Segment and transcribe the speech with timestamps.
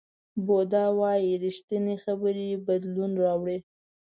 [0.45, 3.57] بودا وایي ریښتینې خبرې بدلون راوړي.